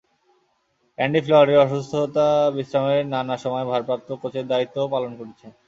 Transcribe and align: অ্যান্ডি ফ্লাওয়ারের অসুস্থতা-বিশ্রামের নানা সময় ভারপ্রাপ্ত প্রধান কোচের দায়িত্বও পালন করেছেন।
অ্যান্ডি 0.97 1.19
ফ্লাওয়ারের 1.21 1.61
অসুস্থতা-বিশ্রামের 1.61 3.03
নানা 3.07 3.35
সময় 3.37 3.65
ভারপ্রাপ্ত 3.65 4.07
প্রধান 4.11 4.21
কোচের 4.23 4.45
দায়িত্বও 4.47 4.91
পালন 4.93 5.11
করেছেন। 5.17 5.51